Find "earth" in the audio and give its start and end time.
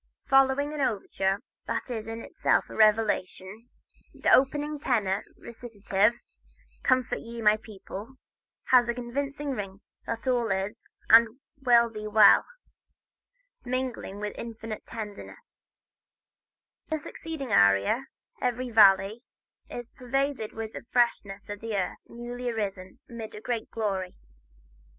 21.63-22.07